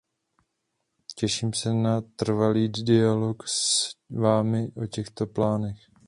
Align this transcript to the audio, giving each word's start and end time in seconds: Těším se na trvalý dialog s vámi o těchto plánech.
Těším 1.15 1.53
se 1.53 1.73
na 1.73 2.01
trvalý 2.01 2.69
dialog 2.69 3.47
s 3.47 3.91
vámi 4.09 4.67
o 4.75 4.85
těchto 4.87 5.27
plánech. 5.27 5.89